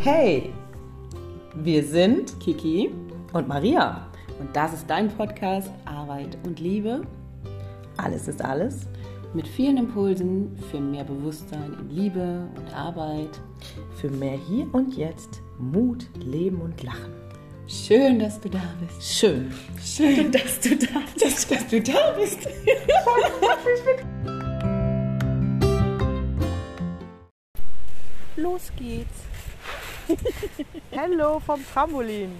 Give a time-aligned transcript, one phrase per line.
[0.00, 0.52] Hey,
[1.54, 2.90] wir sind Kiki
[3.32, 4.06] und Maria.
[4.40, 7.02] und das ist dein Podcast Arbeit und Liebe
[7.96, 8.86] Alles ist alles.
[9.34, 13.40] mit vielen Impulsen für mehr Bewusstsein in Liebe und Arbeit.
[14.00, 17.12] Für mehr Hier und Jetzt, Mut, Leben und Lachen.
[17.66, 19.02] Schön, dass du da bist.
[19.18, 19.52] Schön.
[19.84, 21.50] Schön, dass du da bist.
[21.50, 22.48] Dass du da bist.
[28.36, 29.24] Los geht's.
[30.90, 32.32] Hello vom Trampolin.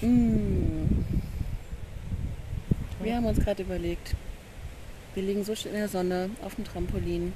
[0.00, 1.04] Mm.
[3.00, 4.14] Wir haben uns gerade überlegt,
[5.14, 7.32] wir liegen so schön in der Sonne auf dem Trampolin.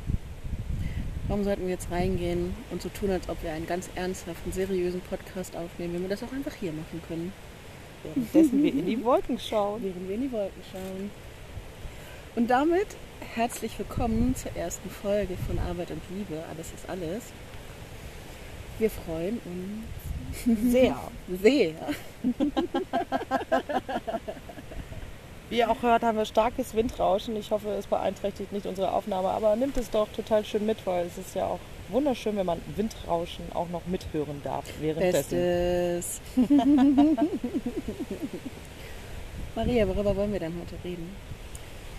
[1.28, 5.00] Warum sollten wir jetzt reingehen und so tun, als ob wir einen ganz ernsthaften, seriösen
[5.00, 7.32] Podcast aufnehmen, wenn wir das auch einfach hier machen können?
[8.02, 9.82] Währenddessen wir in die Wolken schauen.
[9.82, 11.10] während wir in die Wolken schauen.
[12.34, 12.88] Und damit
[13.20, 16.42] herzlich willkommen zur ersten Folge von Arbeit und Liebe.
[16.50, 17.24] Alles ist alles.
[18.78, 20.96] Wir freuen uns Sehr.
[21.42, 21.74] sehr.
[25.50, 27.36] Wie ihr auch hört, haben wir starkes Windrauschen.
[27.36, 31.06] Ich hoffe, es beeinträchtigt nicht unsere Aufnahme, aber nimmt es doch total schön mit, weil
[31.06, 35.36] es ist ja auch wunderschön, wenn man Windrauschen auch noch mithören darf währenddessen.
[35.36, 36.20] Bestes.
[39.56, 41.10] Maria, worüber wollen wir denn heute reden?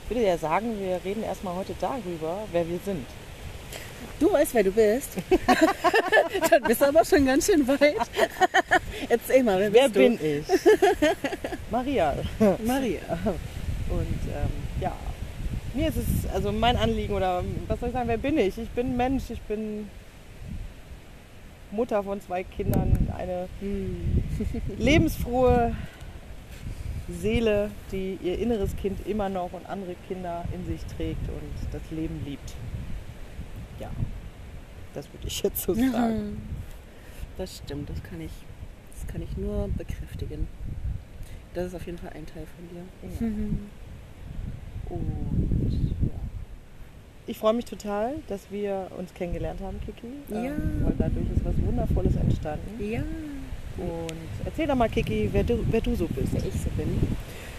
[0.06, 3.06] Ich würde ja sagen, wir reden erstmal heute darüber, wer wir sind.
[4.20, 5.10] Du weißt, wer du bist.
[6.50, 7.96] Dann bist du aber schon ganz schön weit.
[9.10, 10.46] Erzähl mal, wer, Wer bist bin ich?
[11.72, 12.14] Maria.
[12.40, 12.58] du?
[12.66, 13.00] Maria.
[13.90, 14.94] Und ähm, ja,
[15.74, 18.58] mir ist es, also mein Anliegen oder was soll ich sagen, wer bin ich?
[18.58, 19.90] Ich bin Mensch, ich bin
[21.72, 24.24] Mutter von zwei Kindern, eine Hm.
[24.78, 25.74] lebensfrohe
[27.12, 31.82] Seele, die ihr inneres Kind immer noch und andere Kinder in sich trägt und das
[31.92, 32.56] Leben liebt.
[33.80, 33.90] Ja,
[34.94, 36.42] das würde ich jetzt so sagen.
[37.38, 38.32] Das stimmt, das kann ich,
[38.94, 40.48] das kann ich nur bekräftigen.
[41.54, 42.84] Das ist auf jeden Fall ein Teil von dir.
[43.04, 43.28] Ja.
[44.96, 46.20] Und ja.
[47.28, 50.08] Ich freue mich total, dass wir uns kennengelernt haben, Kiki.
[50.30, 50.46] Ja.
[50.46, 52.84] Ähm, weil dadurch ist was Wundervolles entstanden.
[52.84, 53.04] Ja.
[53.78, 56.34] Und erzähl doch mal, Kiki, wer du, wer du so bist.
[56.34, 57.00] Wer ich so bin.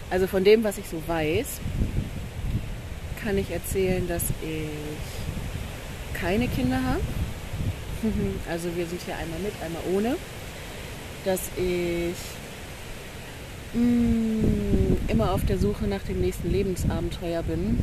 [0.09, 1.59] Also von dem, was ich so weiß,
[3.23, 4.69] kann ich erzählen, dass ich
[6.19, 7.01] keine Kinder habe.
[8.49, 10.17] Also wir sind hier einmal mit, einmal ohne.
[11.23, 12.15] Dass ich
[13.79, 17.81] mm, immer auf der Suche nach dem nächsten Lebensabenteuer bin.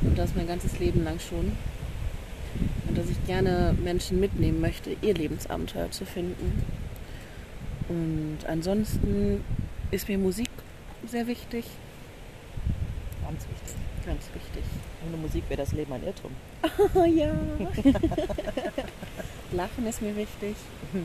[0.00, 1.52] Und das mein ganzes Leben lang schon.
[2.94, 6.62] Dass ich gerne Menschen mitnehmen möchte, ihr Lebensabenteuer zu finden.
[7.88, 9.44] Und ansonsten
[9.90, 10.48] ist mir Musik
[11.06, 11.64] sehr wichtig.
[13.22, 13.74] Ganz wichtig.
[14.06, 14.62] Ganz wichtig.
[15.06, 16.32] Ohne Musik wäre das Leben ein Irrtum.
[16.94, 17.32] Oh ja.
[19.52, 20.56] Lachen ist mir wichtig.
[20.92, 21.00] Ja.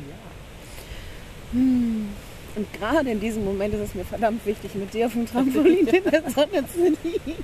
[1.53, 2.09] Hm.
[2.55, 5.87] Und gerade in diesem Moment ist es mir verdammt wichtig, mit dir auf dem Trampolin
[5.87, 7.43] in der Sonne zu liegen.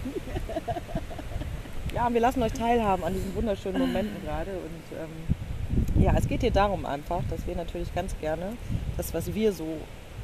[1.96, 4.52] Ja, wir lassen euch teilhaben an diesen wunderschönen Momenten gerade.
[4.52, 8.54] Und ähm, ja, es geht hier darum einfach, dass wir natürlich ganz gerne
[8.98, 9.78] das, was wir so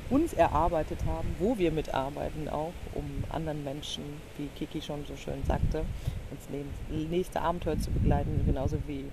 [0.09, 4.03] uns erarbeitet haben, wo wir mitarbeiten auch, um anderen Menschen,
[4.37, 5.85] wie Kiki schon so schön sagte,
[6.31, 9.05] ins nächste Abenteuer zu begleiten, genauso wie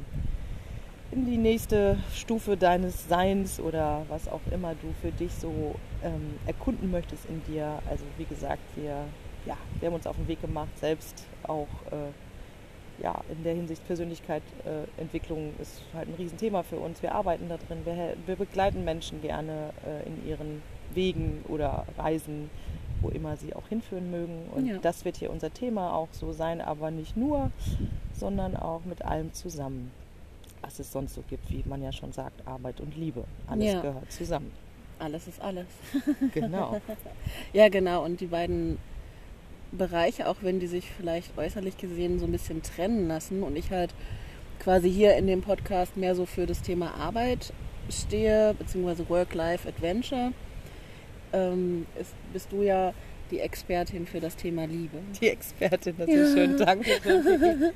[1.13, 6.35] in die nächste Stufe deines Seins oder was auch immer du für dich so ähm,
[6.47, 7.79] erkunden möchtest in dir.
[7.89, 9.05] Also wie gesagt, wir,
[9.47, 12.11] ja, wir haben uns auf den Weg gemacht, selbst auch äh,
[13.03, 17.03] ja, in der Hinsicht Persönlichkeitsentwicklung äh, ist halt ein Riesenthema für uns.
[17.03, 20.63] Wir arbeiten da drin, wir, wir begleiten Menschen gerne äh, in ihren
[20.95, 22.51] Wegen oder Reisen,
[23.01, 24.47] wo immer sie auch hinführen mögen.
[24.53, 24.79] Und Ja.
[24.79, 27.51] das wird hier unser Thema auch so sein, aber nicht nur,
[28.13, 29.91] sondern auch mit allem zusammen,
[30.63, 33.25] was es sonst so gibt, wie man ja schon sagt, Arbeit und Liebe.
[33.47, 33.81] Alles Ja.
[33.83, 34.51] gehört zusammen.
[34.99, 35.67] Alles ist alles.
[36.35, 36.81] Genau.
[37.53, 38.05] Ja, genau.
[38.05, 38.79] Und die beiden
[39.73, 43.71] Bereiche, auch wenn die sich vielleicht äußerlich gesehen so ein bisschen trennen lassen und ich
[43.71, 43.95] halt
[44.61, 47.53] quasi hier in dem Podcast mehr so für das Thema Arbeit
[47.91, 50.33] stehe, beziehungsweise Work-Life-Adventure,
[51.33, 52.93] ähm, ist, bist du ja
[53.31, 54.99] die Expertin für das Thema Liebe.
[55.21, 56.57] Die Expertin, das ist schön.
[56.57, 56.91] Danke.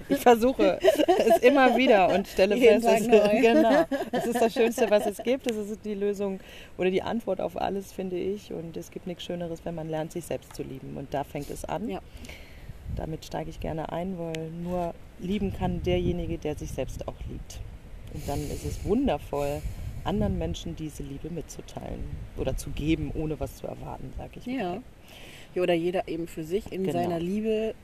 [0.08, 0.78] Ich versuche
[1.19, 5.19] es immer wieder und stelle Jeden fest, es, genau, es ist das Schönste, was es
[5.19, 5.50] gibt.
[5.50, 6.40] Es ist die Lösung
[6.78, 8.52] oder die Antwort auf alles, finde ich.
[8.52, 10.96] Und es gibt nichts Schöneres, wenn man lernt, sich selbst zu lieben.
[10.96, 11.88] Und da fängt es an.
[11.88, 12.00] Ja.
[12.96, 17.60] Damit steige ich gerne ein, weil nur lieben kann derjenige, der sich selbst auch liebt.
[18.14, 19.62] Und dann ist es wundervoll,
[20.05, 22.02] anderen Menschen diese Liebe mitzuteilen
[22.37, 24.55] oder zu geben, ohne was zu erwarten, sage ich mal.
[24.55, 24.82] Ja.
[25.60, 26.93] Oder jeder eben für sich in Genau.
[26.94, 27.75] seiner Liebe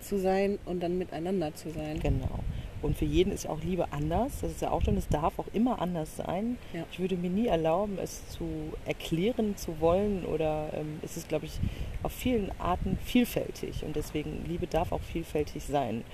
[0.00, 1.98] zu sein und dann miteinander zu sein.
[2.00, 2.40] Genau.
[2.80, 4.40] Und für jeden ist ja auch Liebe anders.
[4.40, 6.58] Das ist ja auch schon, es darf auch immer anders sein.
[6.72, 6.84] Ja.
[6.92, 8.44] Ich würde mir nie erlauben, es zu
[8.86, 11.58] erklären zu wollen oder ähm, es ist, glaube ich,
[12.04, 13.82] auf vielen Arten vielfältig.
[13.84, 16.04] Und deswegen, Liebe darf auch vielfältig sein.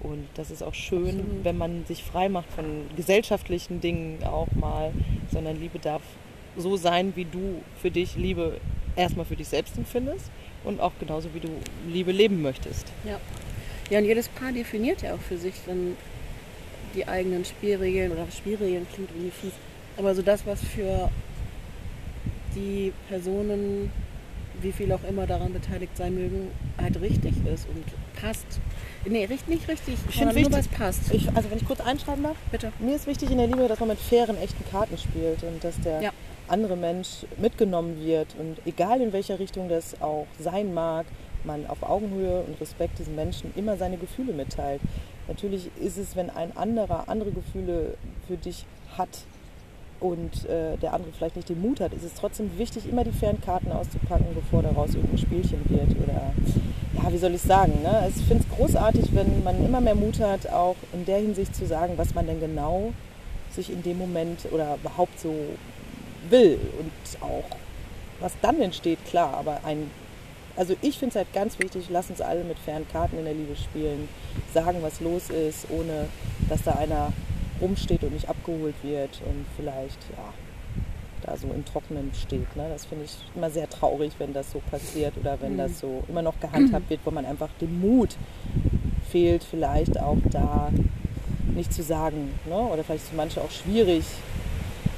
[0.00, 1.44] Und das ist auch schön, Absolut.
[1.44, 2.64] wenn man sich frei macht von
[2.96, 4.92] gesellschaftlichen Dingen auch mal,
[5.30, 6.02] sondern Liebe darf
[6.56, 8.58] so sein, wie du für dich Liebe
[8.96, 10.30] erstmal für dich selbst empfindest
[10.64, 11.48] und auch genauso, wie du
[11.88, 12.86] Liebe leben möchtest.
[13.04, 13.20] Ja.
[13.90, 15.96] Ja, und jedes Paar definiert ja auch für sich dann
[16.94, 19.52] die eigenen Spielregeln oder Spielregeln klingt irgendwie fies.
[19.96, 21.10] Aber so das, was für
[22.54, 23.92] die Personen,
[24.62, 26.50] wie viel auch immer daran beteiligt sein mögen,
[26.80, 27.84] halt richtig ist und
[28.20, 28.46] passt.
[29.04, 31.14] Nee, nicht richtig, Ich sondern finde nur was wichtig, passt.
[31.14, 32.72] ich, also wenn ich kurz einschreiben darf, Bitte.
[32.80, 35.78] mir ist wichtig in der Liebe, dass man mit fairen, echten Karten spielt und dass
[35.80, 36.10] der Ja.
[36.48, 41.06] Andere Mensch mitgenommen wird und egal in welcher Richtung das auch sein mag,
[41.44, 44.80] man auf Augenhöhe und Respekt diesem Menschen immer seine Gefühle mitteilt.
[45.28, 47.94] Natürlich ist es, wenn ein anderer andere Gefühle
[48.26, 48.64] für dich
[48.96, 49.24] hat
[50.00, 53.12] und äh, der andere vielleicht nicht den Mut hat, ist es trotzdem wichtig, immer die
[53.12, 56.32] fairen Karten auszupacken, bevor daraus irgendein Spielchen wird oder
[57.02, 58.08] ja, wie soll ich sagen, ne?
[58.08, 61.66] Ich finde es großartig, wenn man immer mehr Mut hat, auch in der Hinsicht zu
[61.66, 62.92] sagen, was man denn genau
[63.50, 65.34] sich in dem Moment oder überhaupt so
[66.30, 67.44] will und auch
[68.20, 69.90] was dann entsteht, klar, aber ein
[70.56, 73.34] also ich finde es halt ganz wichtig, lass uns alle mit fairen Karten in der
[73.34, 74.08] Liebe spielen,
[74.54, 76.08] sagen, was los ist, ohne
[76.48, 77.12] dass da einer
[77.60, 80.32] rumsteht und nicht abgeholt wird und vielleicht ja,
[81.24, 82.56] da so im Trockenen steht.
[82.56, 82.68] Ne?
[82.70, 86.22] Das finde ich immer sehr traurig, wenn das so passiert oder wenn das so immer
[86.22, 88.16] noch gehandhabt wird, wo man einfach den Mut
[89.10, 90.70] fehlt, vielleicht auch da
[91.54, 92.32] nicht zu sagen.
[92.46, 92.56] Ne?
[92.56, 94.04] Oder vielleicht ist es für manche auch schwierig.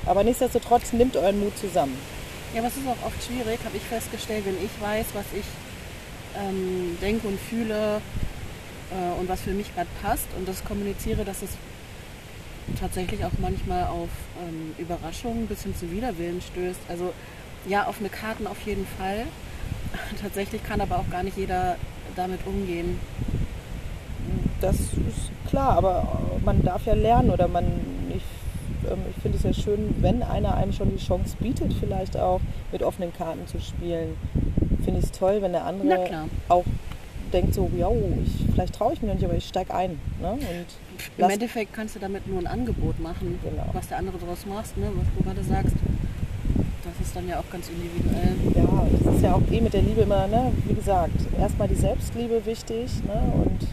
[0.09, 1.97] Aber nichtsdestotrotz nimmt euren Mut zusammen.
[2.55, 5.45] Ja, aber es ist auch oft schwierig, habe ich festgestellt, wenn ich weiß, was ich
[6.35, 8.01] ähm, denke und fühle
[8.91, 11.51] äh, und was für mich gerade passt und das kommuniziere, dass es
[12.81, 14.09] tatsächlich auch manchmal auf
[14.47, 16.81] ähm, Überraschungen bis hin zu Widerwillen stößt.
[16.89, 17.13] Also
[17.67, 19.27] ja, offene Karten auf jeden Fall.
[20.23, 21.77] Tatsächlich kann aber auch gar nicht jeder
[22.17, 22.99] damit umgehen.
[24.61, 27.65] Das ist klar, aber man darf ja lernen oder man,
[29.19, 32.85] ich finde es ja schön, wenn einer einem schon die Chance bietet, vielleicht auch mit
[32.85, 34.15] offenen Karten zu spielen.
[34.85, 36.09] Finde ich es toll, wenn der andere
[36.49, 36.65] auch
[37.33, 39.99] denkt so, ja, ich, vielleicht traue ich noch nicht, aber ich steige ein.
[40.23, 40.31] Ne?
[40.31, 40.39] Und
[41.19, 43.67] Im Endeffekt kannst du damit nur ein Angebot machen, Genau.
[43.73, 44.87] was der andere daraus macht, ne?
[44.95, 45.75] was du gerade sagst.
[46.85, 48.35] Das ist dann ja auch ganz individuell.
[48.55, 50.53] ja, das ist ja auch eh mit der Liebe immer, ne?
[50.65, 53.33] wie gesagt, erstmal die Selbstliebe wichtig ne?
[53.35, 53.67] und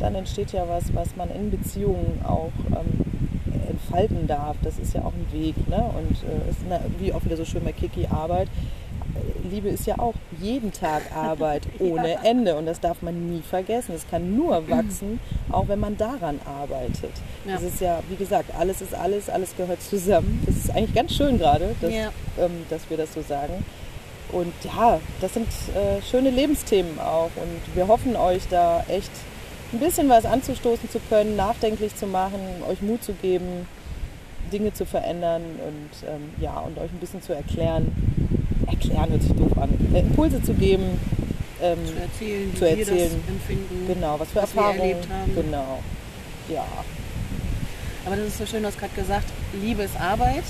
[0.00, 3.17] dann entsteht ja was, was man in Beziehungen auch ähm,
[3.68, 4.56] entfalten darf.
[4.62, 5.54] Das ist ja auch ein Weg.
[5.68, 5.76] Ne?
[5.96, 8.48] Und äh, ist eine, wie auch wieder so schön bei Kiki Arbeit.
[9.14, 13.42] Äh, Liebe ist ja auch jeden Tag Arbeit ohne Ende und das darf man nie
[13.42, 13.94] vergessen.
[13.94, 15.18] Es kann nur wachsen,
[15.50, 17.12] auch wenn man daran arbeitet.
[17.46, 17.54] Ja.
[17.54, 20.42] Das ist ja, wie gesagt, alles ist alles, alles gehört zusammen.
[20.46, 22.10] Das ist eigentlich ganz schön gerade, dass, Ja.
[22.38, 23.64] ähm, dass wir das so sagen.
[24.30, 29.10] Und ja, das sind äh, schöne Lebensthemen auch und wir hoffen euch da echt
[29.72, 33.66] ein bisschen was anzustoßen zu können, nachdenklich zu machen, euch Mut zu geben,
[34.52, 37.92] Dinge zu verändern und ähm, ja, und euch ein bisschen zu erklären.
[38.66, 39.68] Erklären hört sich doof an.
[39.94, 40.98] Äh, Impulse zu geben.
[41.60, 43.20] Ähm, Zu erzählen, Zu wir erzählen.
[43.28, 43.86] empfinden.
[43.88, 44.80] genau, was für was wir Erfahrungen.
[44.90, 45.34] erlebt haben.
[45.34, 45.78] Genau.
[46.48, 46.64] Ja.
[48.06, 49.26] Aber das ist so schön, du hast gerade gesagt,
[49.60, 50.44] Liebe ist Arbeit.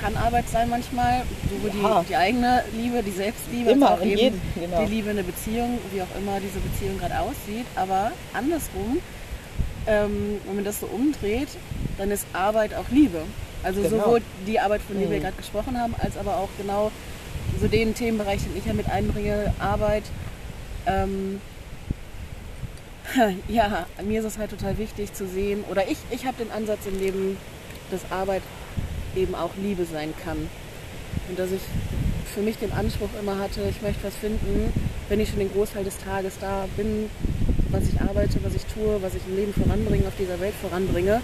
[0.00, 2.00] Kann Arbeit sein manchmal, sowohl Ja.
[2.00, 4.84] die, die eigene Liebe, die Selbstliebe, Immer, als auch eben jedem, genau.
[4.84, 7.66] die Liebe in der Beziehung, wie auch immer diese Beziehung gerade aussieht.
[7.76, 8.98] Aber andersrum,
[9.86, 11.48] ähm, wenn man das so umdreht,
[11.98, 13.22] dann ist Arbeit auch Liebe.
[13.62, 14.04] Also Genau.
[14.04, 15.22] sowohl die Arbeit, von der wir Mhm.
[15.22, 16.90] gerade gesprochen haben, als aber auch genau
[17.60, 20.04] so den Themenbereich, den ich ja mit einbringe, Arbeit.
[20.86, 21.40] Ähm,
[23.48, 26.86] ja, mir ist es halt total wichtig zu sehen, oder ich, ich habe den Ansatz
[26.86, 27.36] im Leben,
[27.90, 28.42] dass Arbeit
[29.16, 30.48] eben auch Liebe sein kann.
[31.28, 31.60] Und dass ich
[32.34, 34.72] für mich den Anspruch immer hatte, ich möchte was finden,
[35.08, 37.10] wenn ich schon den Großteil des Tages da bin,
[37.70, 41.20] was ich arbeite, was ich tue, was ich im Leben voranbringe, auf dieser Welt voranbringe,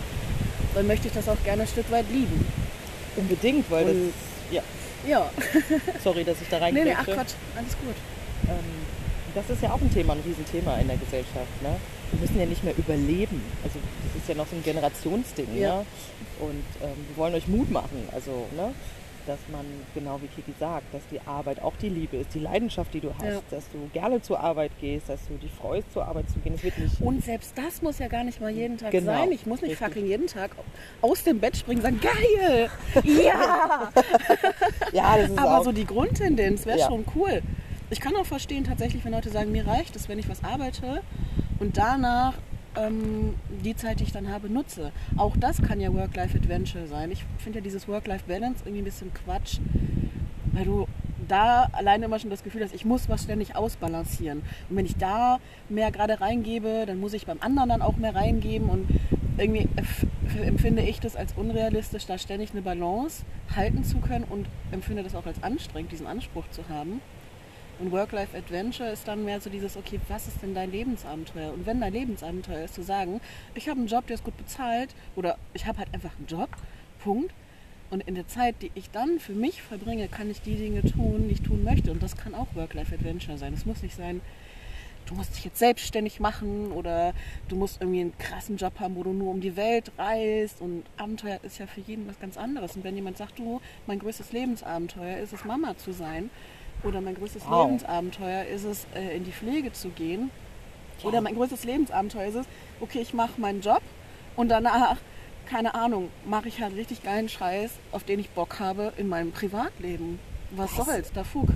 [0.74, 2.44] dann möchte ich das auch gerne ein Stück weit lieben.
[3.16, 4.12] Unbedingt, weil Und-
[4.50, 4.54] das.
[4.54, 4.62] Ja,
[5.08, 5.30] Ja,
[6.04, 7.04] sorry, dass ich da nee, nee, ach.
[7.04, 7.94] Quatsch, alles gut.
[8.48, 8.54] Ähm,
[9.34, 11.62] das ist ja auch ein Thema, ein Riesenthema in der Gesellschaft.
[11.62, 11.76] Ne?
[12.12, 13.40] Wir müssen ja nicht mehr überleben.
[13.64, 13.78] Also
[14.12, 15.56] das ist ja noch so ein Generationsding.
[15.58, 15.78] Ja.
[15.78, 15.86] Ne?
[16.40, 18.08] Und ähm, wir wollen euch Mut machen.
[18.12, 18.72] Also, ne?
[19.26, 22.94] dass man, genau wie Kiki sagt, dass die Arbeit auch die Liebe ist, die Leidenschaft,
[22.94, 23.40] die du hast, Ja.
[23.50, 26.54] dass du gerne zur Arbeit gehst, dass du dich freust, zur Arbeit zu gehen.
[26.54, 29.32] Es wird nicht Und selbst das muss ja gar nicht mal jeden Tag Genau, sein.
[29.32, 29.84] Ich muss nicht richtig.
[29.84, 30.52] fackeln jeden Tag
[31.02, 32.70] aus dem Bett springen und sagen, geil!
[33.04, 33.90] Ja!
[34.92, 36.86] ja, das ist Aber auch, so die Grundtendenz wäre Ja.
[36.86, 37.42] schon cool.
[37.88, 41.02] Ich kann auch verstehen tatsächlich, wenn Leute sagen, mir reicht es, wenn ich was arbeite
[41.60, 42.34] und danach
[42.76, 44.90] ähm, die Zeit, die ich dann habe, nutze.
[45.16, 47.12] Auch das kann ja Work-Life-Adventure sein.
[47.12, 49.60] Ich finde ja dieses Work-Life-Balance irgendwie ein bisschen Quatsch,
[50.52, 50.88] weil du
[51.28, 54.42] da alleine immer schon das Gefühl hast, ich muss was ständig ausbalancieren.
[54.68, 55.38] Und wenn ich da
[55.68, 58.88] mehr gerade reingebe, dann muss ich beim anderen dann auch mehr reingeben und
[59.38, 59.68] irgendwie
[60.42, 63.24] empfinde ich das als unrealistisch, da ständig eine Balance
[63.54, 67.00] halten zu können und empfinde das auch als anstrengend, diesen Anspruch zu haben.
[67.78, 71.52] Und Work-Life-Adventure ist dann mehr so dieses, okay, was ist denn dein Lebensabenteuer?
[71.52, 73.20] Und wenn dein Lebensabenteuer ist, zu sagen,
[73.54, 76.48] ich habe einen Job, der ist gut bezahlt oder ich habe halt einfach einen Job,
[77.02, 77.32] Punkt.
[77.90, 81.26] Und in der Zeit, die ich dann für mich verbringe, kann ich die Dinge tun,
[81.28, 81.92] die ich tun möchte.
[81.92, 83.52] Und das kann auch Work-Life-Adventure sein.
[83.54, 84.22] Es muss nicht sein,
[85.04, 87.14] du musst dich jetzt selbstständig machen oder
[87.48, 90.60] du musst irgendwie einen krassen Job haben, wo du nur um die Welt reist.
[90.60, 92.74] Und Abenteuer ist ja für jeden was ganz anderes.
[92.74, 96.30] Und wenn jemand sagt, du, mein größtes Lebensabenteuer ist es, Mama zu sein,
[96.82, 97.64] oder mein größtes wow.
[97.64, 100.30] Lebensabenteuer ist es, äh, in die Pflege zu gehen.
[101.02, 101.08] Ja.
[101.08, 102.46] Oder mein größtes Lebensabenteuer ist es,
[102.80, 103.82] okay, ich mache meinen Job
[104.34, 104.96] und danach,
[105.46, 109.32] keine Ahnung, mache ich halt richtig geilen Scheiß, auf den ich Bock habe in meinem
[109.32, 110.18] Privatleben.
[110.52, 110.86] Was, was?
[110.86, 111.48] soll's, da Fug.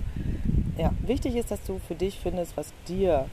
[0.77, 3.27] Ja, wichtig ist, dass du für dich findest, was dir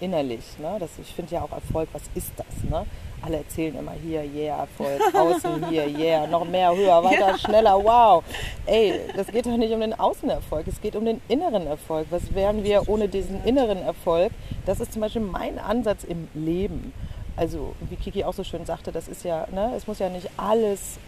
[0.00, 0.76] innerlich, ne?
[0.78, 2.70] Das, ich finde ja auch Erfolg, was ist das?
[2.70, 2.86] Ne?
[3.22, 7.38] Alle erzählen immer hier, yeah, Erfolg, außen hier, yeah, noch mehr, höher, weiter, ja.
[7.38, 8.22] schneller, wow.
[8.66, 12.06] Ey, das geht doch nicht um den Außenerfolg, es geht um den inneren Erfolg.
[12.10, 14.32] Was wären wir ohne diesen inneren Erfolg?
[14.64, 16.92] Das ist zum Beispiel mein Ansatz im Leben.
[17.36, 20.30] Also, wie Kiki auch so schön sagte, das ist ja, ne, es muss ja nicht
[20.36, 20.98] alles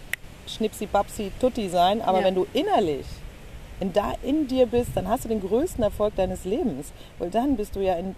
[0.47, 2.27] schnipsi, babsi, tutti sein, aber ja.
[2.27, 3.07] wenn du innerlich
[3.81, 6.93] in, da in dir bist, dann hast du den größten Erfolg deines Lebens.
[7.19, 8.15] Weil dann bist du ja in,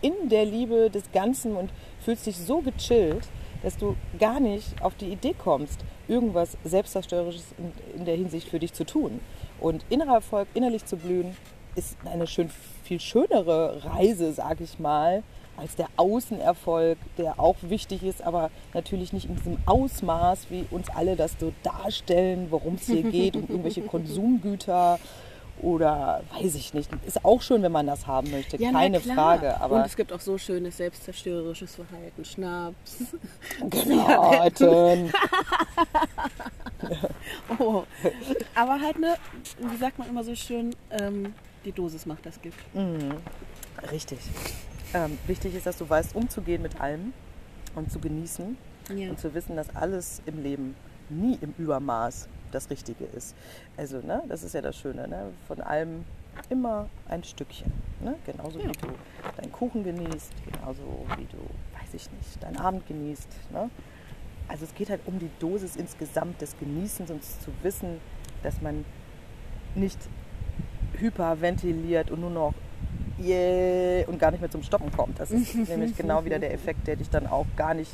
[0.00, 3.28] in der Liebe des Ganzen und fühlst dich so gechillt,
[3.62, 8.58] dass du gar nicht auf die Idee kommst, irgendwas Selbstzerstörerisches in, in der Hinsicht für
[8.58, 9.20] dich zu tun.
[9.60, 11.36] Und innerer Erfolg, innerlich zu blühen,
[11.74, 12.50] ist eine schön,
[12.84, 15.22] viel schönere Reise, sage ich mal,
[15.56, 20.88] als der Außenerfolg, der auch wichtig ist, aber natürlich nicht in diesem Ausmaß, wie uns
[20.88, 24.98] alle das so darstellen, worum es hier geht, um irgendwelche Konsumgüter
[25.62, 26.90] oder weiß ich nicht.
[27.06, 29.60] Ist auch schön, wenn man das haben möchte, ja, keine Frage.
[29.60, 32.24] Aber Und es gibt auch so schönes selbstzerstörerisches Verhalten.
[32.24, 33.04] Schnaps.
[33.70, 35.12] Granaten.
[37.58, 37.84] oh.
[38.54, 39.14] Aber halt, ne,
[39.58, 41.34] wie sagt man immer so schön, ähm,
[41.64, 42.74] die Dosis macht das Gift.
[42.74, 43.14] Mhm.
[43.90, 44.18] Richtig.
[44.94, 47.12] Ähm, wichtig ist, dass du weißt, umzugehen mit allem
[47.74, 48.56] und zu genießen
[48.96, 49.10] ja.
[49.10, 50.74] und zu wissen, dass alles im Leben
[51.10, 53.34] nie im Übermaß das Richtige ist.
[53.76, 55.30] Also, ne, das ist ja das Schöne, ne?
[55.46, 56.04] von allem
[56.48, 57.72] immer ein Stückchen.
[58.00, 58.14] Ne?
[58.24, 58.68] Genauso ja.
[58.68, 58.88] wie du
[59.36, 60.82] deinen Kuchen genießt, genauso
[61.16, 61.38] wie du,
[61.78, 63.28] weiß ich nicht, deinen Abend genießt.
[63.52, 63.70] Ne?
[64.48, 68.00] Also es geht halt um die Dosis insgesamt des Genießens und zu wissen,
[68.42, 68.84] dass man
[69.74, 69.98] nicht
[70.96, 72.54] hyperventiliert und nur noch
[73.20, 75.20] yeah und gar nicht mehr zum Stoppen kommt.
[75.20, 77.92] Das ist nämlich genau wieder der Effekt, der dich dann auch gar nicht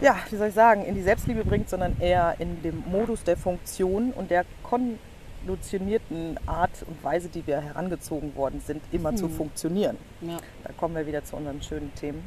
[0.00, 3.36] ja, wie soll ich sagen, in die Selbstliebe bringt, sondern eher in dem Modus der
[3.36, 9.16] Funktion und der konditionierten Art und Weise, die wir herangezogen worden sind, immer hm.
[9.16, 9.96] zu funktionieren.
[10.20, 10.38] Ja.
[10.64, 12.26] Da kommen wir wieder zu unseren schönen Themen.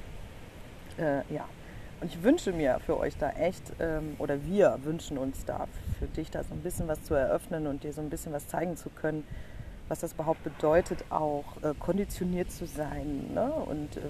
[0.97, 1.45] Äh, ja.
[1.99, 6.05] Und ich wünsche mir für euch da echt, ähm, oder wir wünschen uns da für
[6.05, 8.77] dich da so ein bisschen was zu eröffnen und dir so ein bisschen was zeigen
[8.77, 9.23] zu können,
[9.87, 13.51] was das überhaupt bedeutet, auch äh, konditioniert zu sein ne?
[13.51, 14.01] und äh,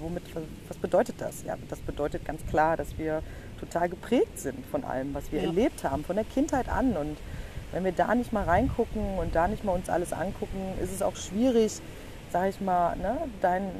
[0.00, 0.22] womit,
[0.68, 1.42] was bedeutet das?
[1.44, 3.22] Ja, das bedeutet ganz klar, dass wir
[3.58, 5.46] total geprägt sind von allem, was wir ja.
[5.46, 6.96] erlebt haben, von der Kindheit an.
[6.96, 7.18] Und
[7.72, 11.02] wenn wir da nicht mal reingucken und da nicht mal uns alles angucken, ist es
[11.02, 11.80] auch schwierig,
[12.32, 13.70] sag ich mal, ne, dein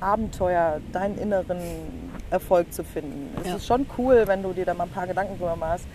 [0.00, 1.60] Abenteuer, deinen inneren
[2.30, 3.30] Erfolg zu finden.
[3.40, 3.56] Es ja.
[3.56, 5.86] ist schon cool, wenn du dir da mal ein paar Gedanken drüber machst.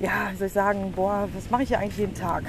[0.00, 2.44] Ja, soll ich sagen, boah, was mache ich hier eigentlich jeden Tag?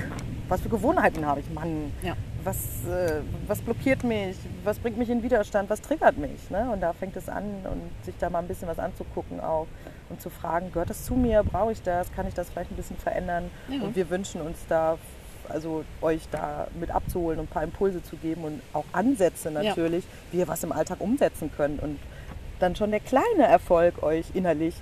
[0.48, 1.50] Was für Gewohnheiten habe ich?
[1.52, 2.58] Mann, ja was,
[2.88, 6.50] äh, was blockiert mich, was bringt mich in Widerstand, was triggert mich.
[6.50, 6.70] Ne?
[6.72, 9.68] Und da fängt es an und sich da mal ein bisschen was anzugucken auch
[10.10, 12.76] und zu fragen, gehört das zu mir, brauche ich das, kann ich das vielleicht ein
[12.76, 13.50] bisschen verändern?
[13.70, 13.82] Ja.
[13.84, 14.98] Und wir wünschen uns da,
[15.50, 20.04] also euch da mit abzuholen und ein paar Impulse zu geben und auch Ansätze natürlich,
[20.04, 20.10] ja.
[20.32, 22.00] wie ihr was im Alltag umsetzen könnt und
[22.60, 24.76] dann schon der kleine Erfolg euch innerlich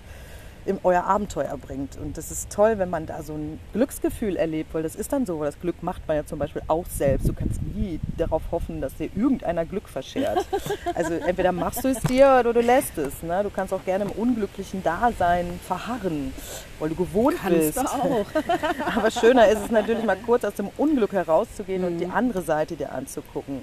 [0.65, 1.97] in euer Abenteuer bringt.
[1.97, 5.25] Und das ist toll, wenn man da so ein Glücksgefühl erlebt, weil das ist dann
[5.25, 5.43] so.
[5.43, 7.27] Das Glück macht man ja zum Beispiel auch selbst.
[7.27, 10.45] Du kannst nie darauf hoffen, dass dir irgendeiner Glück verschert.
[10.93, 13.23] Also entweder machst du es dir oder du lässt es.
[13.23, 13.43] Ne?
[13.43, 16.33] Du kannst auch gerne im unglücklichen Dasein verharren,
[16.79, 17.77] weil du gewohnt kannst bist.
[17.77, 18.25] Du auch.
[18.95, 21.87] Aber schöner ist es natürlich mal kurz aus dem Unglück herauszugehen mhm.
[21.87, 22.13] und die mhm.
[22.13, 23.61] andere Seite dir anzugucken.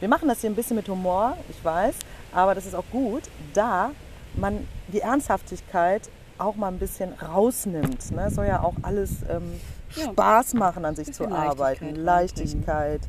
[0.00, 1.94] Wir machen das hier ein bisschen mit Humor, ich weiß,
[2.32, 3.22] aber das ist auch gut,
[3.54, 3.92] da
[4.34, 6.08] man die Ernsthaftigkeit
[6.42, 8.10] auch mal ein bisschen rausnimmt.
[8.12, 8.26] Ne?
[8.26, 9.52] Es soll ja auch alles ähm,
[9.96, 10.04] ja.
[10.04, 11.94] Spaß machen, an sich zu arbeiten.
[11.94, 13.00] Leichtigkeit.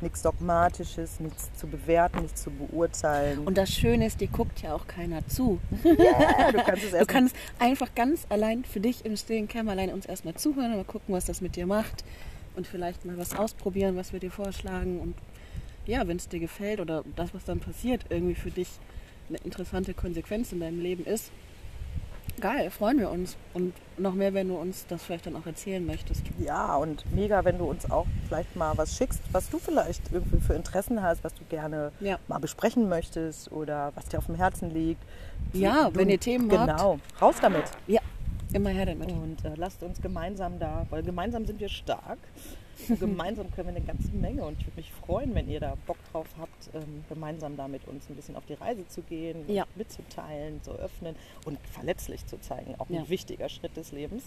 [0.00, 3.40] nichts Dogmatisches, nichts zu bewerten, nichts zu beurteilen.
[3.40, 5.58] Und das Schöne ist, dir guckt ja auch keiner zu.
[5.84, 10.06] ja, du kannst es Du kannst einfach ganz allein für dich im stillen Kämmerlein uns
[10.06, 12.04] erstmal zuhören und mal gucken, was das mit dir macht.
[12.56, 15.00] Und vielleicht mal was ausprobieren, was wir dir vorschlagen.
[15.00, 15.14] Und
[15.86, 18.68] ja, wenn es dir gefällt oder das, was dann passiert, irgendwie für dich
[19.28, 21.30] eine interessante Konsequenz in deinem Leben ist,
[22.40, 23.36] geil, freuen wir uns.
[23.54, 26.22] Und noch mehr, wenn du uns das vielleicht dann auch erzählen möchtest.
[26.38, 30.40] Ja, und mega, wenn du uns auch vielleicht mal was schickst, was du vielleicht irgendwie
[30.40, 32.18] für Interessen hast, was du gerne Ja.
[32.28, 35.02] mal besprechen möchtest oder was dir auf dem Herzen liegt.
[35.52, 36.68] Ja, Du- wenn ihr Themen habt.
[36.78, 37.64] Genau, raus damit.
[37.86, 38.00] Ja,
[38.54, 39.10] immer her damit.
[39.12, 42.18] Und äh, lasst uns gemeinsam da, weil gemeinsam sind wir stark.
[42.88, 44.44] Und gemeinsam können wir eine ganze Menge.
[44.44, 47.86] Und ich würde mich freuen, wenn ihr da Bock drauf habt, ähm, gemeinsam da mit
[47.88, 49.66] uns ein bisschen auf die Reise zu gehen, Ja.
[49.74, 51.14] mitzuteilen, zu öffnen
[51.44, 52.74] und verletzlich zu zeigen.
[52.78, 53.00] Auch Ja.
[53.00, 54.24] ein wichtiger Schritt des Lebens.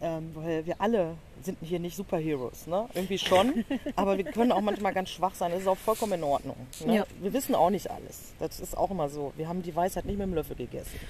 [0.00, 2.88] Ähm, weil wir alle sind hier nicht Superheroes, ne?
[2.94, 3.64] Irgendwie schon,
[3.96, 5.50] aber wir können auch manchmal ganz schwach sein.
[5.50, 6.54] Das ist auch vollkommen in Ordnung.
[6.86, 6.98] Ne?
[6.98, 7.06] Ja.
[7.20, 8.32] Wir wissen auch nicht alles.
[8.38, 9.32] Das ist auch immer so.
[9.36, 11.00] Wir haben die Weisheit nicht mit dem Löffel gegessen.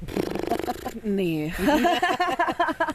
[1.02, 1.52] Nee.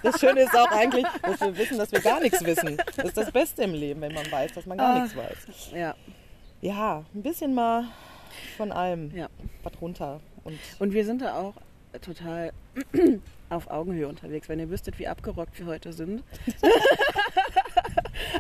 [0.04, 2.76] Das Schöne ist auch eigentlich, dass wir wissen, dass wir gar nichts wissen.
[2.96, 5.00] Das ist das Beste im Leben, wenn man weiß, dass man gar Ah.
[5.00, 5.72] nichts weiß.
[5.76, 5.96] Ja.
[6.62, 7.86] Ja, ein bisschen mal
[8.58, 9.28] von allem Ja.
[9.64, 10.20] was runter.
[10.44, 11.54] Und Und wir sind da auch
[12.02, 12.52] total
[13.50, 16.24] auf Augenhöhe unterwegs, wenn ihr wüsstet, wie abgerockt wir heute sind.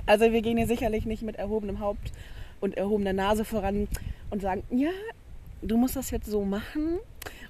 [0.05, 2.11] also wir gehen hier sicherlich nicht mit erhobenem Haupt
[2.59, 3.87] und erhobener Nase voran
[4.29, 4.89] und sagen, ja,
[5.61, 6.99] du musst das jetzt so machen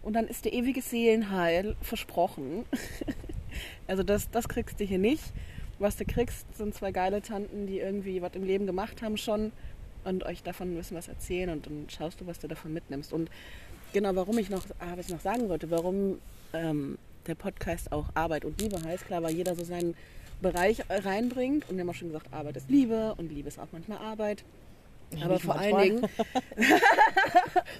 [0.02, 2.66] und dann ist dir ewiges Seelenheil versprochen.
[3.88, 5.24] also das, das kriegst du hier nicht.
[5.80, 9.52] Was du kriegst, sind zwei geile Tanten, die irgendwie was im Leben gemacht haben schon
[10.04, 13.14] und euch davon ein bisschen was erzählen und dann schaust du, was du davon mitnimmst.
[13.14, 13.30] Und
[13.94, 16.20] Genau, warum ich noch, ah, was ich noch sagen wollte, warum
[16.54, 19.06] ähm, der Podcast auch Arbeit und Liebe heißt.
[19.06, 19.96] Klar, weil jeder so seinen
[20.42, 23.60] Bereich äh, reinbringt und wir haben auch schon gesagt, Arbeit ist Liebe und Liebe ist
[23.60, 24.46] auch manchmal Arbeit.
[25.20, 26.08] Aber nicht vor allen Dingen,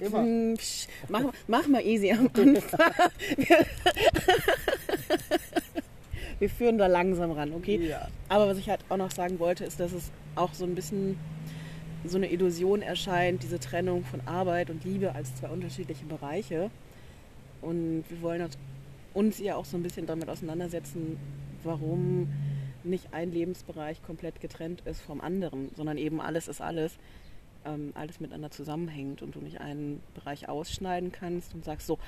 [0.00, 0.56] immer.
[0.56, 2.88] Psch, mach, mach mal easy am Anfang.
[3.36, 3.66] Wir,
[6.38, 7.76] wir führen da langsam ran, okay?
[7.76, 8.08] Ja.
[8.28, 11.18] Aber was ich halt auch noch sagen wollte, ist, dass es auch so ein bisschen
[12.04, 16.70] so eine Illusion erscheint, diese Trennung von Arbeit und Liebe als zwei unterschiedliche Bereiche.
[17.60, 18.48] Und wir wollen
[19.14, 21.18] uns ja auch so ein bisschen damit auseinandersetzen,
[21.62, 22.28] warum
[22.84, 26.92] nicht ein Lebensbereich komplett getrennt ist vom anderen, sondern eben alles ist alles,
[27.64, 31.98] ähm, alles miteinander zusammenhängt und du nicht einen Bereich ausschneiden kannst und sagst so,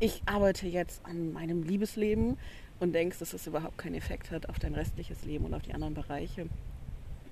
[0.00, 2.36] ich arbeite jetzt an meinem Liebesleben
[2.80, 5.74] und denkst, dass es überhaupt keinen Effekt hat auf dein restliches Leben und auf die
[5.74, 6.46] anderen Bereiche,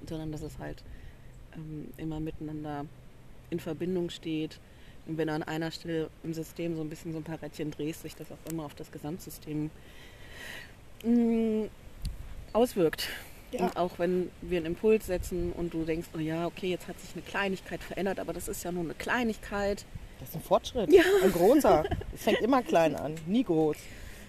[0.09, 0.83] sondern dass es halt
[1.57, 2.87] ähm, immer miteinander
[3.51, 4.59] in Verbindung steht.
[5.07, 7.71] Und wenn du an einer Stelle im System so ein bisschen so ein paar Rädchen
[7.71, 9.71] drehst, sich das auch immer auf das Gesamtsystem
[11.05, 11.69] mh,
[12.53, 13.09] auswirkt.
[13.53, 13.67] Ja.
[13.67, 16.99] Und auch wenn wir einen Impuls setzen und du denkst, oh ja, okay, jetzt hat
[17.01, 19.85] sich eine Kleinigkeit verändert, aber das ist ja nur eine Kleinigkeit.
[20.21, 20.93] Das ist ein Fortschritt.
[20.93, 21.03] Ja.
[21.23, 21.85] Ein großer.
[22.15, 23.77] Es fängt immer klein an, nie groß.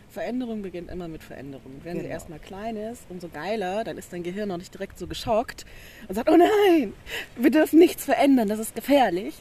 [0.09, 1.81] Veränderung beginnt immer mit Veränderung.
[1.83, 2.13] Wenn sie Genau.
[2.13, 5.65] erstmal klein ist, umso geiler, dann ist dein Gehirn noch nicht direkt so geschockt
[6.07, 6.93] und sagt, oh nein,
[7.35, 9.33] wir dürfen nichts verändern, das ist gefährlich.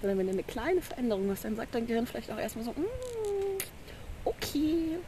[0.00, 2.72] Sondern wenn du eine kleine Veränderung hast, dann sagt dein Gehirn vielleicht auch erstmal so,
[2.72, 2.84] "Mm,
[4.24, 4.98] okay,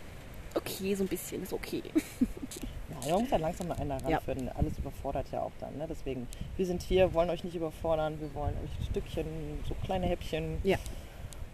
[0.55, 1.83] okay, so ein bisschen ist okay.
[3.07, 4.17] Ja, man muss ja langsam mal einen da Ja.
[4.19, 4.49] ranführen.
[4.51, 5.77] Alles überfordert ja auch dann.
[5.79, 5.87] Ne?
[5.89, 8.21] Deswegen, wir sind hier, wollen euch nicht überfordern.
[8.21, 9.27] Wir wollen euch Stückchen,
[9.69, 10.77] so kleine Häppchen, Ja.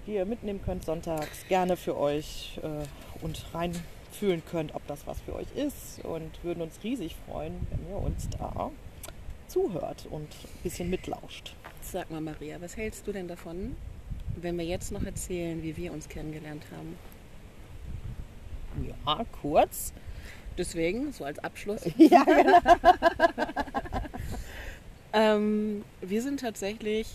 [0.06, 5.20] die ihr mitnehmen könnt sonntags, gerne für euch äh, und reinfühlen könnt, ob das was
[5.20, 6.04] für euch ist.
[6.04, 8.70] Und würden uns riesig freuen, wenn ihr uns da
[9.48, 11.54] zuhört und ein bisschen mitlauscht.
[11.82, 13.76] Sag mal, Maria, was hältst du denn davon,
[14.36, 16.96] wenn wir jetzt noch erzählen, wie wir uns kennengelernt haben?
[19.06, 19.92] Ja, kurz.
[20.58, 21.82] Deswegen, so als Abschluss.
[21.96, 22.58] Ja, genau.
[25.12, 27.08] ähm, wir sind tatsächlich,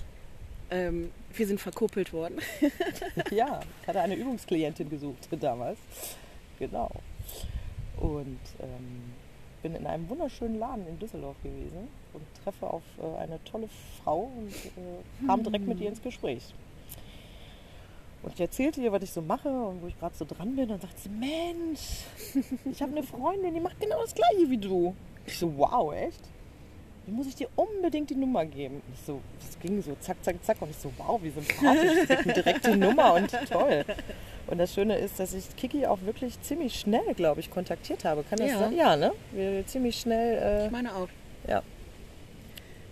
[0.72, 2.40] ähm, wir sind verkuppelt worden.
[3.32, 5.78] Ja, ich hatte eine Übungsklientin gesucht damals.
[6.60, 6.90] Genau.
[7.98, 9.14] Und ähm,
[9.62, 13.68] bin in einem wunderschönen Laden in Düsseldorf gewesen und treffe auf äh, eine tolle
[14.04, 16.54] Frau und äh, kam direkt mit ihr ins Gespräch.
[18.24, 20.70] Und ich erzählte ihr, was ich so mache und wo ich gerade so dran bin.
[20.72, 22.04] Und sagt sie, Mensch,
[22.72, 24.96] ich habe eine Freundin, die macht genau das gleiche wie du.
[25.26, 26.20] Ich so, wow, echt?
[27.06, 28.82] Wie muss ich dir unbedingt die Nummer geben?
[28.94, 30.62] Ich so, das ging so zack, zack, zack.
[30.62, 32.02] Und ich so, wow, wie sympathisch.
[32.02, 33.86] Sie gibt mir direkt die Nummer und toll.
[34.48, 38.24] Und das Schöne ist, dass ich Kiki auch wirklich ziemlich schnell, glaube ich, kontaktiert habe.
[38.24, 38.60] Kann das Ja.
[38.60, 38.76] sein?
[38.76, 39.14] Ja, ne?
[39.32, 40.66] Wir ziemlich schnell.
[40.66, 41.08] Ich meine auch.
[41.48, 41.64] Äh, ja.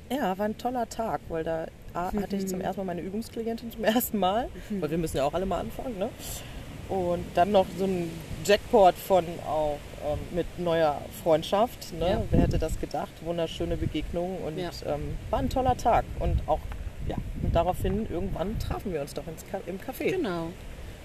[0.10, 3.72] Ja, war ein toller Tag, weil da A, hatte ich zum ersten Mal meine Übungsklientin
[3.72, 6.10] zum ersten Mal, weil wir müssen ja auch alle mal anfangen, ne?
[6.88, 8.12] Und dann noch so ein
[8.46, 11.94] Jackpot von auch ähm, mit neuer Freundschaft.
[12.00, 12.10] Ne?
[12.12, 12.22] Ja.
[12.30, 13.10] Wer hätte das gedacht?
[13.24, 14.70] Wunderschöne Begegnung und Ja.
[14.86, 16.06] ähm, war ein toller Tag.
[16.20, 16.60] Und auch,
[17.08, 20.12] ja, und daraufhin irgendwann trafen wir uns doch ins im Café.
[20.12, 20.50] Genau.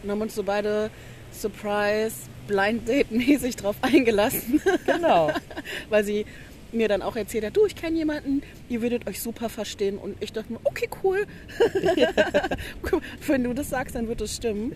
[0.02, 0.90] Und haben uns so beide
[1.32, 2.14] Surprise,
[2.46, 5.30] Blind Date-mäßig drauf eingelassen, Genau.
[5.88, 6.26] weil sie
[6.72, 9.98] mir dann auch erzählt hat, du, ich kenne jemanden, ihr würdet euch super verstehen.
[9.98, 11.26] Und ich dachte mir, okay, cool.
[13.26, 14.74] Wenn du das sagst, dann wird es stimmen.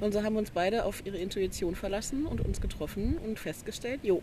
[0.00, 4.00] Und so haben wir uns beide auf ihre Intuition verlassen und uns getroffen und festgestellt,
[4.02, 4.22] jo,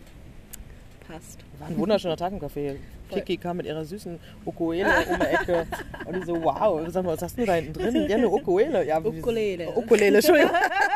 [1.06, 1.40] passt.
[1.58, 2.76] War ein wunderschöner Tag im Café.
[3.10, 5.66] Kiki kam mit ihrer süßen Ukulele um die Ecke.
[6.06, 8.06] Und ich so, wow, sag mal, was hast du da hinten drin?
[8.08, 8.86] Ja, eine Ukulele.
[8.86, 9.68] Ja, Ukulele.
[9.68, 10.50] Ukulele, Entschuldigung.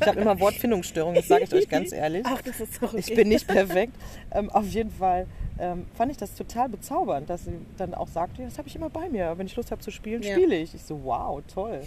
[0.00, 2.24] Ich habe immer Wortfindungsstörungen, das sage ich euch ganz ehrlich.
[2.26, 2.98] Ach, das ist doch okay.
[3.06, 3.92] Ich bin nicht perfekt.
[4.32, 5.26] Ähm, auf jeden Fall
[5.58, 8.90] ähm, fand ich das total bezaubernd, dass sie dann auch sagte, das habe ich immer
[8.90, 9.36] bei mir.
[9.36, 10.32] Wenn ich Lust habe zu spielen, Ja.
[10.36, 10.74] spiele ich.
[10.74, 11.82] Ich so, wow, toll.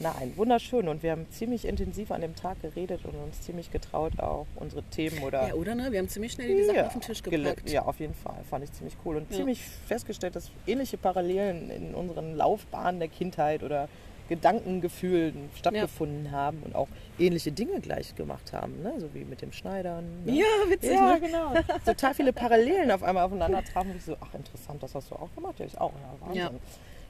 [0.00, 0.86] Nein, wunderschön.
[0.86, 4.84] Und wir haben ziemlich intensiv an dem Tag geredet und uns ziemlich getraut, auch unsere
[4.84, 5.90] Themen oder Ja, oder ne?
[5.90, 7.68] Wir haben ziemlich schnell die Sachen ja, auf den Tisch gepackt.
[7.68, 8.36] Ja, auf jeden Fall.
[8.48, 9.16] Fand ich ziemlich cool.
[9.16, 9.38] Und Ja.
[9.38, 13.88] ziemlich festgestellt, dass ähnliche Parallelen in unseren Laufbahnen der Kindheit oder
[14.28, 16.88] Gedankengefühlen stattgefunden haben und auch
[17.18, 18.94] ähnliche Dinge gleich gemacht haben, ne?
[18.98, 20.24] so wie mit dem Schneidern.
[20.24, 20.32] Ne?
[20.32, 21.20] Ja, witzig, Ja, ne?
[21.20, 21.54] genau.
[21.84, 23.94] Total viele Parallelen auf einmal aufeinander trafen.
[23.96, 25.58] Ich so, ach interessant, das hast du auch gemacht?
[25.58, 25.92] Ja, ich auch.
[25.92, 26.42] Ja, Wahnsinn.
[26.42, 26.50] Ja.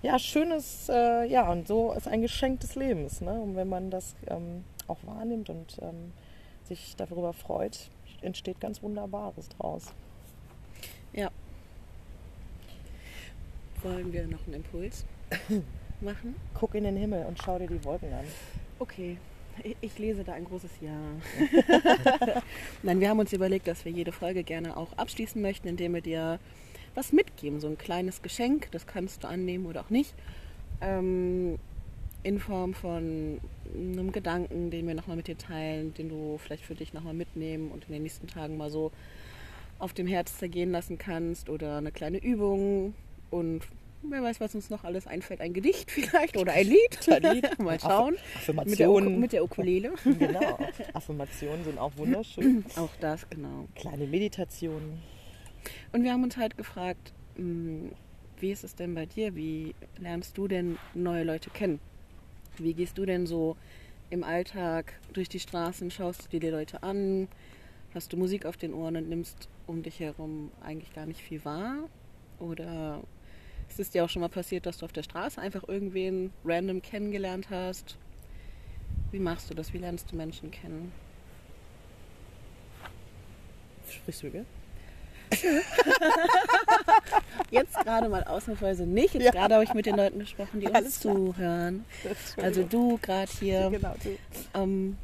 [0.00, 3.20] Ja, schönes, äh, ja, und so ist ein Geschenk des Lebens.
[3.20, 3.32] Ne?
[3.32, 6.12] Und wenn man das ähm, auch wahrnimmt und ähm,
[6.62, 7.90] sich darüber freut,
[8.22, 9.92] entsteht ganz Wunderbares draus.
[11.12, 11.30] Ja.
[13.82, 15.04] Wollen wir noch einen Impuls
[16.02, 16.34] machen?
[16.54, 18.24] Guck in den Himmel und schau dir die Wolken an.
[18.78, 19.16] Okay.
[19.80, 20.92] Ich- lese da ein großes Ja.
[22.84, 26.00] Nein, wir haben uns überlegt, dass wir jede Folge gerne auch abschließen möchten, indem wir
[26.00, 26.38] dir
[26.94, 27.58] was mitgeben.
[27.60, 30.14] So ein kleines Geschenk, das kannst du annehmen oder auch nicht.
[30.80, 31.58] Ähm,
[32.22, 33.40] in Form von
[33.74, 37.70] einem Gedanken, den wir nochmal mit dir teilen, den du vielleicht für dich nochmal mitnehmen
[37.70, 38.92] und in den nächsten Tagen mal so
[39.78, 42.94] auf dem Herz zergehen lassen kannst oder eine kleine Übung
[43.30, 43.62] und
[44.02, 45.40] wer weiß, was uns noch alles einfällt.
[45.40, 47.08] Ein Gedicht vielleicht oder ein Lied.
[47.08, 47.58] Ein Lied.
[47.58, 48.12] mal schauen.
[48.14, 49.20] Mit der, Affirmationen.
[49.20, 49.92] mit der Ukulele.
[50.04, 50.58] genau.
[50.94, 52.64] Affirmationen sind auch wunderschön.
[52.76, 53.66] Auch das, genau.
[53.74, 55.00] Kleine Meditationen.
[55.92, 57.90] Und wir haben uns halt gefragt, mh,
[58.40, 59.34] wie ist es denn bei dir?
[59.34, 61.80] Wie lernst du denn neue Leute kennen?
[62.56, 63.56] Wie gehst du denn so
[64.10, 65.90] im Alltag durch die Straßen?
[65.90, 67.28] Schaust du dir die Leute an?
[67.94, 71.44] Hast du Musik auf den Ohren und nimmst um dich herum eigentlich gar nicht viel
[71.44, 71.88] wahr?
[72.38, 73.02] Oder
[73.68, 76.82] ist es dir auch schon mal passiert, dass du auf der Straße einfach irgendwen random
[76.82, 77.96] kennengelernt hast?
[79.10, 79.72] Wie machst du das?
[79.72, 80.92] Wie lernst du Menschen kennen?
[83.90, 84.44] Sprichst du, gell?
[87.50, 89.14] Jetzt gerade mal ausnahmsweise nicht.
[89.14, 89.30] Jetzt Ja.
[89.30, 91.14] gerade habe ich mit den Leuten gesprochen, die uns Alles klar.
[91.14, 91.84] zuhören.
[92.36, 94.16] Also du gerade hier Genau, du.
[94.52, 94.96] am,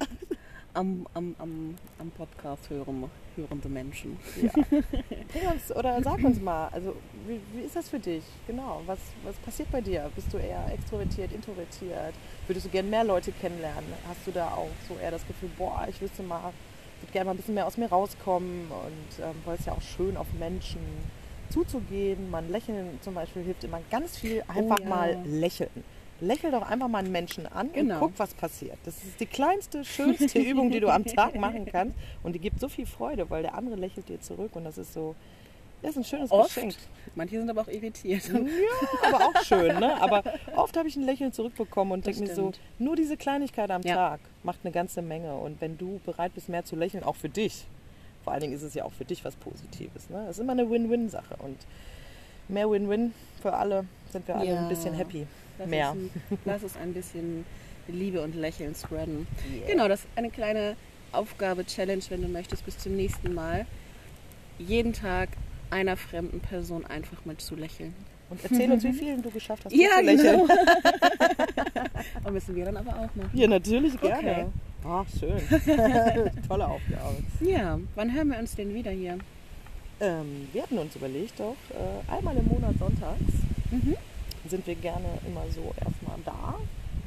[0.75, 4.19] am, am, am, am Podcast hören, hörende Menschen.
[4.41, 4.51] Ja.
[5.53, 6.95] Uns, oder sag uns mal, also
[7.27, 8.23] wie, wie ist das für dich?
[8.47, 10.11] Genau, was, was passiert bei dir?
[10.15, 12.15] Bist du eher extrovertiert, introvertiert?
[12.47, 13.93] Würdest du gerne mehr Leute kennenlernen?
[14.09, 16.53] Hast du da auch so eher das Gefühl, boah, ich wüsste mal,
[17.01, 19.83] würde gerne mal ein bisschen mehr aus mir rauskommen und ähm, weil es ja auch
[19.83, 20.81] schön auf Menschen
[21.51, 22.31] zuzugehen.
[22.31, 24.89] Man lächeln zum Beispiel hilft immer ganz viel, einfach ja.
[24.89, 25.85] mal lächeln.
[26.27, 27.95] Lächel doch einfach mal einen Menschen an Genau.
[27.95, 28.79] und guck, was passiert.
[28.85, 31.95] Das ist die kleinste, schönste Übung, die du am Tag machen kannst.
[32.23, 34.93] Und die gibt so viel Freude, weil der andere lächelt dir zurück und das ist
[34.95, 35.15] so,
[35.83, 36.55] das ist ein schönes Oft.
[36.55, 36.75] Geschenk.
[37.15, 38.23] Manche sind aber auch irritiert.
[38.29, 38.39] Ja,
[39.09, 40.01] aber auch schön, ne?
[40.01, 40.23] Aber
[40.57, 43.95] oft habe ich ein Lächeln zurückbekommen und denke mir so, nur diese Kleinigkeit am Ja.
[43.95, 45.35] Tag macht eine ganze Menge.
[45.37, 47.65] Und wenn du bereit bist, mehr zu lächeln, auch für dich,
[48.25, 50.09] vor allen Dingen ist es ja auch für dich was Positives.
[50.09, 50.23] Ne?
[50.27, 51.37] Das ist immer eine Win-Win-Sache.
[51.41, 51.59] Und
[52.49, 54.61] mehr Win-Win für alle sind wir alle Ja.
[54.63, 55.27] ein bisschen happy.
[55.59, 55.89] Lass Mehr.
[55.91, 56.11] Es ein,
[56.45, 57.45] lass es ein bisschen
[57.89, 59.27] Liebe und Lächeln spreaden.
[59.53, 59.67] Yeah.
[59.73, 60.77] Genau, das ist eine kleine
[61.13, 63.67] Aufgabe, Challenge, wenn du möchtest, bis zum nächsten Mal.
[64.59, 65.29] Jeden Tag
[65.71, 67.95] einer fremden Person einfach mal zu lächeln.
[68.31, 70.41] Und erzähl uns, wie vielen du geschafft hast, Ja, zu lächeln.
[70.47, 70.55] genau.
[72.25, 73.31] Und müssen wir dann aber auch machen.
[73.35, 74.31] Ja, natürlich gerne.
[74.31, 74.47] Okay.
[74.87, 76.41] Ach, schön.
[76.49, 77.17] Tolle Aufgabe.
[77.41, 79.19] Ja, wann hören wir uns denn wieder hier?
[80.01, 83.21] Ähm, wir hatten uns überlegt, doch, äh, einmal im Monat sonntags
[83.71, 83.97] Mhm.
[84.49, 86.55] Sind wir gerne immer so erstmal da.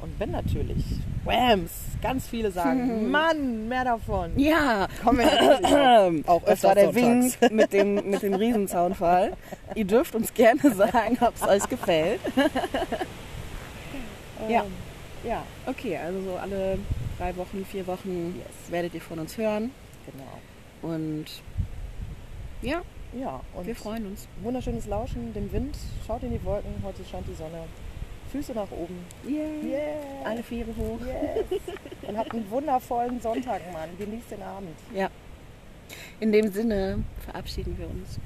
[0.00, 0.84] Und wenn natürlich
[1.24, 1.70] Whams
[2.00, 4.38] ganz viele sagen, Mann, mehr davon.
[4.38, 7.40] Ja, Kommen wir auch, auch das war der sonntags.
[7.42, 9.32] Wink mit dem, mit dem Riesenzaunfall.
[9.74, 12.20] Ihr dürft uns gerne sagen, ob es euch gefällt.
[14.48, 14.62] Ja.
[14.62, 14.72] Ähm,
[15.24, 16.78] ja, Okay, also so alle
[17.18, 18.70] drei Wochen, vier Wochen Yes.
[18.70, 19.72] werdet ihr von uns hören.
[20.06, 20.94] genau.
[20.94, 21.24] Und
[22.62, 24.28] ja, Ja, und wir freuen uns.
[24.42, 25.76] wunderschönes Lauschen, dem Wind.
[26.06, 27.64] Schaut in die Wolken, heute scheint die Sonne.
[28.30, 28.98] Füße nach oben.
[29.26, 29.46] Yeah.
[29.64, 30.24] Yeah.
[30.24, 30.98] Alle Viere hoch.
[31.00, 31.62] Yes.
[32.08, 33.88] Und habt einen wundervollen Sonntag, Mann.
[33.98, 34.76] Genießt den Abend.
[34.94, 35.08] Ja.
[36.20, 38.18] In dem Sinne verabschieden wir uns.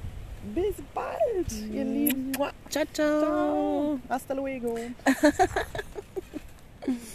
[0.53, 2.33] Bis bald, ihr Lieben.
[2.69, 3.21] Ciao, ciao.
[3.21, 3.99] Ciao.
[4.09, 4.77] Hasta luego.